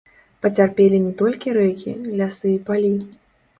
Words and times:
Пацярпелі 0.45 0.97
не 1.03 1.11
толькі 1.19 1.55
рэкі, 1.59 1.95
лясы 2.17 2.53
і 2.55 2.57
палі. 2.71 2.93